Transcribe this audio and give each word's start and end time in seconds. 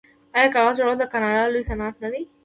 آیا 0.35 0.49
کاغذ 0.55 0.75
جوړول 0.79 0.97
د 0.99 1.03
کاناډا 1.11 1.43
لوی 1.51 1.63
صنعت 1.69 1.95
نه 2.03 2.09
دی؟ 2.13 2.21